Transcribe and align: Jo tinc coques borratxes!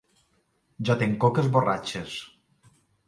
Jo 0.89 0.95
tinc 1.03 1.21
coques 1.25 1.49
borratxes! 1.59 2.17